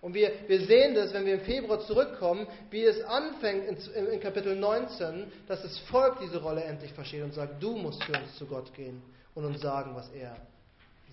[0.00, 4.20] Und wir, wir sehen das, wenn wir im Februar zurückkommen, wie es anfängt in, in
[4.20, 8.34] Kapitel 19, dass das Volk diese Rolle endlich versteht und sagt, du musst für uns
[8.36, 9.02] zu Gott gehen
[9.34, 10.36] und uns sagen, was er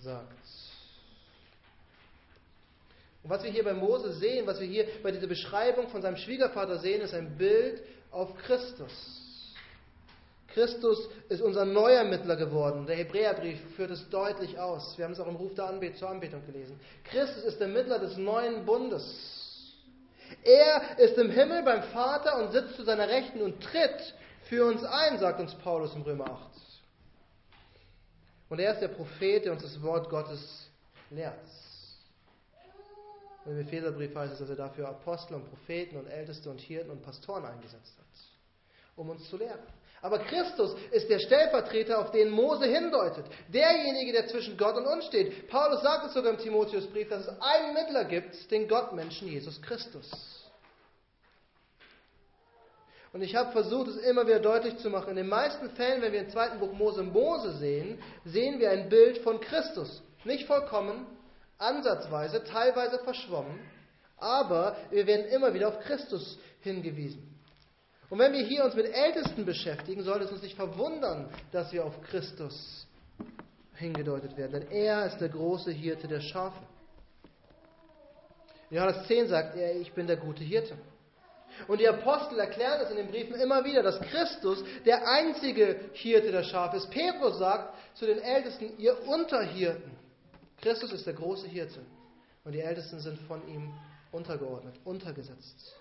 [0.00, 0.63] sagt.
[3.24, 6.18] Und was wir hier bei Mose sehen, was wir hier bei dieser Beschreibung von seinem
[6.18, 8.92] Schwiegervater sehen, ist ein Bild auf Christus.
[10.48, 12.86] Christus ist unser neuer Mittler geworden.
[12.86, 14.96] Der Hebräerbrief führt es deutlich aus.
[14.98, 16.78] Wir haben es auch im Ruf der Anbet zur Anbetung gelesen.
[17.04, 19.72] Christus ist der Mittler des neuen Bundes.
[20.42, 24.84] Er ist im Himmel beim Vater und sitzt zu seiner Rechten und tritt für uns
[24.84, 26.50] ein, sagt uns Paulus im Römer 8.
[28.50, 30.68] Und er ist der Prophet, der uns das Wort Gottes
[31.10, 31.34] lehrt.
[33.44, 36.90] Und im Epheserbrief heißt es, dass er dafür Apostel und Propheten und Älteste und Hirten
[36.90, 38.06] und Pastoren eingesetzt hat,
[38.96, 39.60] um uns zu lehren.
[40.00, 43.24] Aber Christus ist der Stellvertreter, auf den Mose hindeutet.
[43.48, 45.48] Derjenige, der zwischen Gott und uns steht.
[45.48, 50.10] Paulus sagt es sogar im Timotheusbrief, dass es einen Mittler gibt, den Gottmenschen Jesus Christus.
[53.14, 55.10] Und ich habe versucht, es immer wieder deutlich zu machen.
[55.10, 58.90] In den meisten Fällen, wenn wir im zweiten Buch Mose Mose sehen, sehen wir ein
[58.90, 60.02] Bild von Christus.
[60.24, 61.06] Nicht vollkommen,
[61.64, 63.58] ansatzweise, teilweise verschwommen,
[64.18, 67.30] aber wir werden immer wieder auf Christus hingewiesen.
[68.10, 71.84] Und wenn wir hier uns mit Ältesten beschäftigen, sollte es uns nicht verwundern, dass wir
[71.84, 72.86] auf Christus
[73.74, 74.52] hingedeutet werden.
[74.52, 76.60] Denn er ist der große Hirte der Schafe.
[78.70, 80.76] Johannes 10 sagt er, ich bin der gute Hirte.
[81.68, 86.32] Und die Apostel erklären es in den Briefen immer wieder, dass Christus der einzige Hirte
[86.32, 86.90] der Schafe ist.
[86.90, 90.03] Petrus sagt zu den Ältesten, ihr Unterhirten.
[90.60, 91.80] Christus ist der große Hirte.
[92.44, 93.72] Und die Ältesten sind von ihm
[94.12, 95.74] untergeordnet, untergesetzt.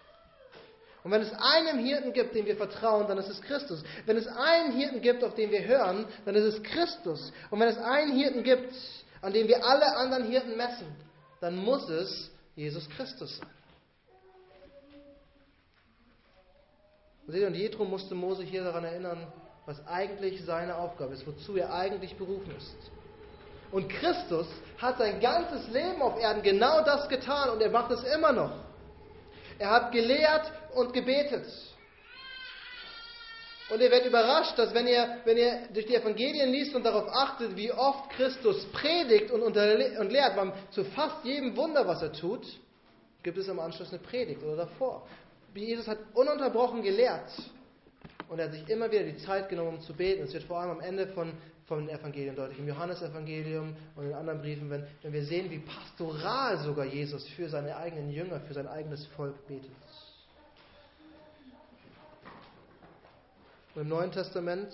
[1.03, 3.83] Und wenn es einen Hirten gibt, dem wir vertrauen, dann ist es Christus.
[4.05, 7.33] Wenn es einen Hirten gibt, auf den wir hören, dann ist es Christus.
[7.49, 8.73] Und wenn es einen Hirten gibt,
[9.21, 10.87] an dem wir alle anderen Hirten messen,
[11.41, 13.49] dann muss es Jesus Christus sein.
[17.27, 19.27] Und Jethro musste Mose hier daran erinnern,
[19.65, 22.91] was eigentlich seine Aufgabe ist, wozu er eigentlich berufen ist.
[23.73, 24.45] Und Christus
[24.77, 28.51] hat sein ganzes Leben auf Erden genau das getan und er macht es immer noch.
[29.57, 31.47] Er hat gelehrt und gebetet.
[33.71, 37.09] Und ihr werdet überrascht, dass wenn ihr, wenn ihr durch die Evangelien liest und darauf
[37.09, 42.13] achtet, wie oft Christus predigt und, und lehrt, weil zu fast jedem Wunder, was er
[42.13, 42.45] tut,
[43.23, 45.07] gibt es im Anschluss eine Predigt oder davor.
[45.55, 47.31] Jesus hat ununterbrochen gelehrt
[48.29, 50.23] und er hat sich immer wieder die Zeit genommen, um zu beten.
[50.23, 51.33] Es wird vor allem am Ende von,
[51.65, 56.57] von Evangelien deutlich, im Johannesevangelium und in anderen Briefen, wenn, wenn wir sehen, wie pastoral
[56.59, 59.71] sogar Jesus für seine eigenen Jünger, für sein eigenes Volk betet.
[63.75, 64.69] Und im Neuen Testament,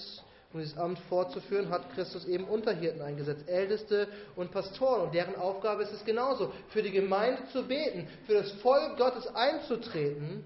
[0.51, 5.03] um dieses Amt fortzuführen, hat Christus eben Unterhirten eingesetzt, Älteste und Pastoren.
[5.03, 9.27] Und deren Aufgabe ist es genauso, für die Gemeinde zu beten, für das Volk Gottes
[9.35, 10.43] einzutreten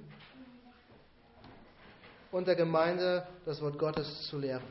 [2.34, 4.64] und der Gemeinde das Wort Gottes zu lehren.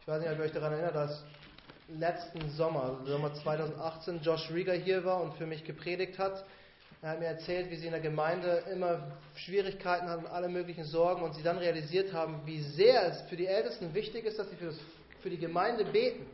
[0.00, 1.24] Ich weiß nicht, ob ihr euch daran erinnert, dass
[1.88, 6.44] letzten Sommer, also Sommer 2018, Josh Rieger hier war und für mich gepredigt hat.
[7.02, 10.84] Er hat mir erzählt, wie sie in der Gemeinde immer Schwierigkeiten hatten und alle möglichen
[10.84, 14.48] Sorgen und sie dann realisiert haben, wie sehr es für die Ältesten wichtig ist, dass
[14.50, 14.78] sie für, das,
[15.20, 16.26] für die Gemeinde beten.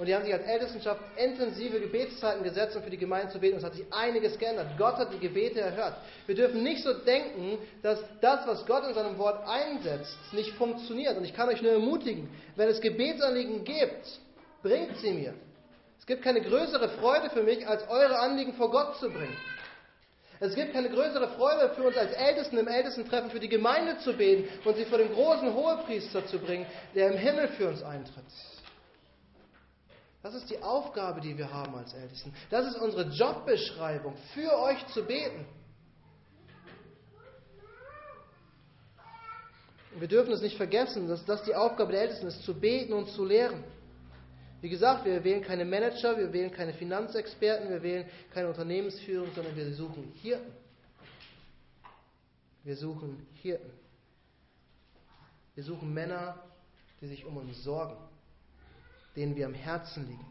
[0.00, 3.56] Und die haben sich als Ältestenschaft intensive Gebetszeiten gesetzt, um für die Gemeinde zu beten.
[3.56, 4.68] Und es hat sich einiges geändert.
[4.78, 5.94] Gott hat die Gebete erhört.
[6.24, 11.18] Wir dürfen nicht so denken, dass das, was Gott in seinem Wort einsetzt, nicht funktioniert.
[11.18, 14.20] Und ich kann euch nur ermutigen, wenn es Gebetsanliegen gibt,
[14.62, 15.34] bringt sie mir.
[15.98, 19.36] Es gibt keine größere Freude für mich, als eure Anliegen vor Gott zu bringen.
[20.42, 24.14] Es gibt keine größere Freude für uns als Ältesten im Ältestentreffen für die Gemeinde zu
[24.14, 28.24] beten und sie vor dem großen Hohepriester zu bringen, der im Himmel für uns eintritt.
[30.22, 32.34] Das ist die Aufgabe, die wir haben als Ältesten.
[32.50, 35.46] Das ist unsere Jobbeschreibung, für euch zu beten.
[39.98, 43.08] wir dürfen es nicht vergessen, dass das die Aufgabe der Ältesten ist, zu beten und
[43.10, 43.62] zu lehren.
[44.60, 49.56] Wie gesagt, wir wählen keine Manager, wir wählen keine Finanzexperten, wir wählen keine Unternehmensführung, sondern
[49.56, 50.52] wir suchen Hirten.
[52.62, 53.70] Wir suchen Hirten.
[55.54, 56.42] Wir suchen Männer,
[57.00, 57.96] die sich um uns sorgen,
[59.16, 60.26] denen wir am Herzen liegen.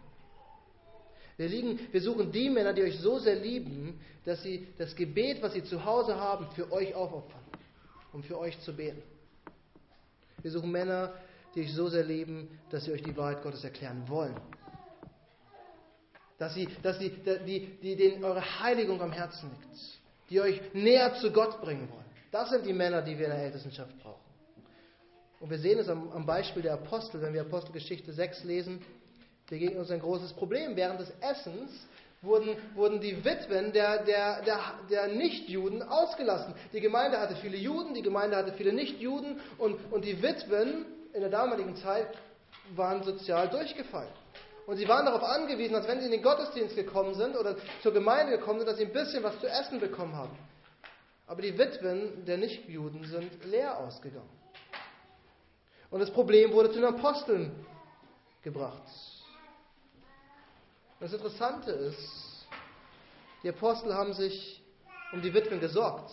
[1.37, 5.41] Wir, liegen, wir suchen die Männer, die euch so sehr lieben, dass sie das Gebet,
[5.41, 7.39] was sie zu Hause haben, für euch aufopfern,
[8.11, 9.01] um für euch zu beten.
[10.41, 11.13] Wir suchen Männer,
[11.55, 14.35] die euch so sehr lieben, dass sie euch die Wahrheit Gottes erklären wollen.
[16.37, 21.15] Dass sie, dass sie, die, die, denen eure Heiligung am Herzen liegt, die euch näher
[21.15, 22.05] zu Gott bringen wollen.
[22.31, 24.28] Das sind die Männer, die wir in der Ältestenschaft brauchen.
[25.39, 28.82] Und wir sehen es am, am Beispiel der Apostel, wenn wir Apostelgeschichte 6 lesen,
[29.49, 30.75] begegnet uns ein großes Problem.
[30.75, 31.71] Während des Essens
[32.21, 36.54] wurden, wurden die Witwen der, der, der, der Nichtjuden ausgelassen.
[36.73, 41.21] Die Gemeinde hatte viele Juden, die Gemeinde hatte viele Nichtjuden und, und die Witwen in
[41.21, 42.08] der damaligen Zeit
[42.75, 44.12] waren sozial durchgefallen.
[44.67, 47.91] Und sie waren darauf angewiesen, dass wenn sie in den Gottesdienst gekommen sind oder zur
[47.91, 50.38] Gemeinde gekommen sind, dass sie ein bisschen was zu essen bekommen haben.
[51.25, 54.38] Aber die Witwen der Nichtjuden sind leer ausgegangen.
[55.91, 57.65] Und das Problem wurde zu den Aposteln
[58.43, 58.84] gebracht.
[60.99, 62.47] Das Interessante ist,
[63.43, 64.62] die Apostel haben sich
[65.13, 66.12] um die Witwen gesorgt,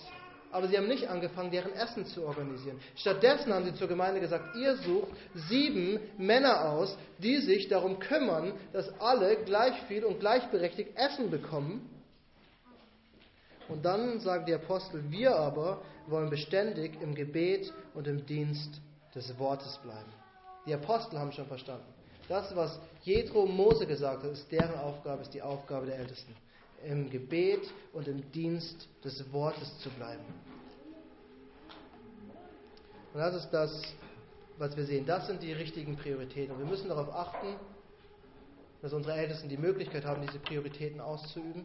[0.53, 2.81] aber sie haben nicht angefangen, deren Essen zu organisieren.
[2.95, 8.55] Stattdessen haben sie zur Gemeinde gesagt, ihr sucht sieben Männer aus, die sich darum kümmern,
[8.73, 11.91] dass alle gleich viel und gleichberechtigt Essen bekommen.
[13.69, 18.81] Und dann sagen die Apostel, wir aber wollen beständig im Gebet und im Dienst
[19.17, 20.13] des Wortes bleiben.
[20.67, 21.87] Die Apostel haben schon verstanden.
[22.29, 26.37] Das, was Jethro Mose gesagt hat, ist deren Aufgabe, ist die Aufgabe der Ältesten.
[26.85, 30.25] Im Gebet und im Dienst des Wortes zu bleiben.
[33.15, 33.83] Und das ist das,
[34.59, 35.07] was wir sehen.
[35.07, 36.55] Das sind die richtigen Prioritäten.
[36.55, 37.57] Und wir müssen darauf achten,
[38.83, 41.65] dass unsere Ältesten die Möglichkeit haben, diese Prioritäten auszuüben.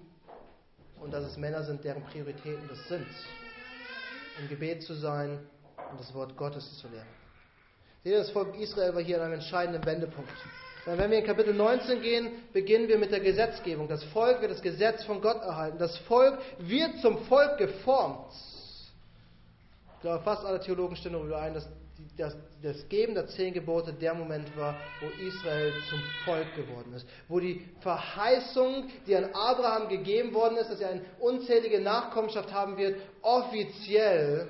[1.01, 3.07] Und dass es Männer sind, deren Prioritäten das sind.
[4.39, 5.39] Im Gebet zu sein
[5.91, 7.20] und das Wort Gottes zu lernen.
[8.03, 10.31] Seht ihr, das Volk Israel war hier an einem entscheidenden Wendepunkt.
[10.85, 13.87] Wenn wir in Kapitel 19 gehen, beginnen wir mit der Gesetzgebung.
[13.87, 15.77] Das Volk wird das Gesetz von Gott erhalten.
[15.77, 18.33] Das Volk wird zum Volk geformt.
[19.95, 21.69] Ich glaube, fast alle Theologen stimmen darüber ein, dass
[22.17, 27.05] das, das Geben der zehn Gebote der Moment war, wo Israel zum Volk geworden ist.
[27.27, 32.77] Wo die Verheißung, die an Abraham gegeben worden ist, dass er eine unzählige Nachkommenschaft haben
[32.77, 34.47] wird, offiziell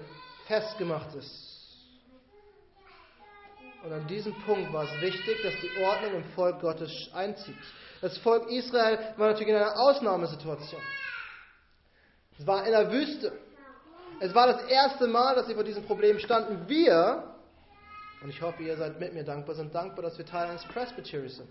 [0.48, 1.51] festgemacht ist.
[3.84, 7.56] Und an diesem Punkt war es wichtig, dass die Ordnung im Volk Gottes einzieht.
[8.00, 10.82] Das Volk Israel war natürlich in einer Ausnahmesituation.
[12.38, 13.32] Es war in der Wüste.
[14.20, 16.68] Es war das erste Mal, dass sie vor diesem Problem standen.
[16.68, 17.24] Wir,
[18.22, 21.30] und ich hoffe, ihr seid mit mir dankbar, sind dankbar, dass wir Teil eines Presbytery
[21.30, 21.50] sind.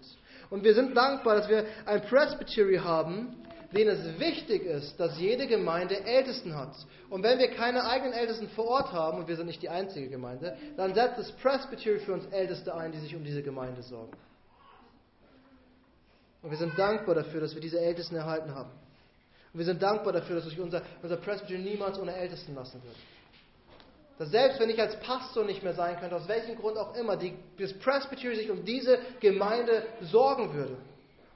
[0.51, 5.47] Und wir sind dankbar, dass wir ein Presbytery haben, denen es wichtig ist, dass jede
[5.47, 6.75] Gemeinde Ältesten hat.
[7.09, 10.09] Und wenn wir keine eigenen Ältesten vor Ort haben, und wir sind nicht die einzige
[10.09, 14.13] Gemeinde, dann setzt das Presbytery für uns Älteste ein, die sich um diese Gemeinde sorgen.
[16.43, 18.71] Und wir sind dankbar dafür, dass wir diese Ältesten erhalten haben.
[19.53, 22.97] Und wir sind dankbar dafür, dass sich unser, unser Presbytery niemals ohne Ältesten lassen wird.
[24.19, 27.17] Dass selbst wenn ich als Pastor nicht mehr sein könnte, aus welchem Grund auch immer,
[27.17, 30.77] die, das Presbytery sich um diese Gemeinde sorgen würde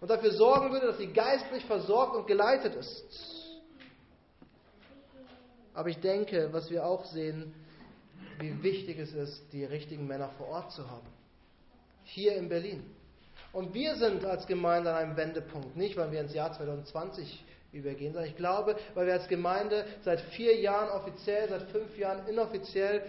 [0.05, 3.07] und dafür sorgen würde, dass sie geistlich versorgt und geleitet ist.
[5.73, 7.55] Aber ich denke, was wir auch sehen,
[8.39, 11.07] wie wichtig es ist, die richtigen Männer vor Ort zu haben.
[12.03, 12.85] Hier in Berlin.
[13.55, 15.75] Und wir sind als Gemeinde an einem Wendepunkt.
[15.75, 20.21] Nicht, weil wir ins Jahr 2020 übergehen, sondern ich glaube, weil wir als Gemeinde seit
[20.21, 23.03] vier Jahren offiziell, seit fünf Jahren inoffiziell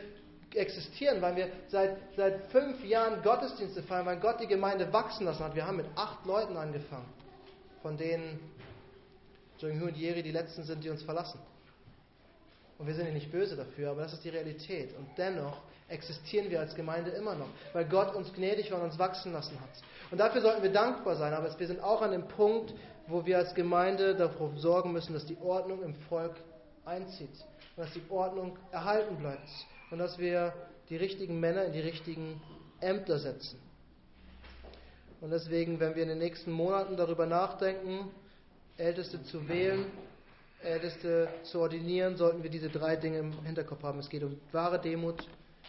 [0.54, 5.44] existieren, weil wir seit, seit fünf Jahren Gottesdienste feiern, weil Gott die Gemeinde wachsen lassen
[5.44, 5.56] hat.
[5.56, 7.08] Wir haben mit acht Leuten angefangen,
[7.82, 8.40] von denen
[9.58, 11.40] Jung und Jeri die letzten sind, die uns verlassen.
[12.78, 14.96] Und wir sind ja nicht böse dafür, aber das ist die Realität.
[14.98, 19.00] Und dennoch existieren wir als Gemeinde immer noch, weil Gott uns gnädig war und uns
[19.00, 19.70] wachsen lassen hat.
[20.12, 22.74] Und dafür sollten wir dankbar sein, aber wir sind auch an dem Punkt,
[23.08, 26.36] wo wir als Gemeinde dafür sorgen müssen, dass die Ordnung im Volk
[26.84, 27.30] einzieht
[27.76, 29.48] und dass die Ordnung erhalten bleibt
[29.96, 30.52] und dass wir
[30.90, 32.42] die richtigen Männer in die richtigen
[32.82, 33.58] Ämter setzen.
[35.22, 38.12] Und deswegen, wenn wir in den nächsten Monaten darüber nachdenken,
[38.76, 39.86] Älteste zu wählen,
[40.62, 44.00] Älteste zu ordinieren, sollten wir diese drei Dinge im Hinterkopf haben.
[44.00, 45.26] Es geht um wahre Demut,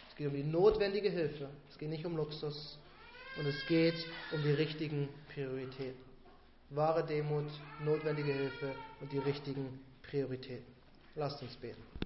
[0.09, 2.77] es geht um die notwendige Hilfe, es geht nicht um Luxus
[3.39, 3.95] und es geht
[4.33, 6.03] um die richtigen Prioritäten.
[6.71, 7.45] Wahre Demut,
[7.81, 10.65] notwendige Hilfe und die richtigen Prioritäten.
[11.15, 11.96] Lasst uns beten.